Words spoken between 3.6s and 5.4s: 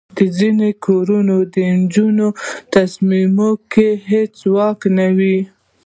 کې هیڅ واک نه وي.